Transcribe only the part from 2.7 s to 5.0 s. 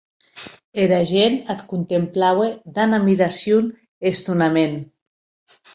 damb admiracion e estonament.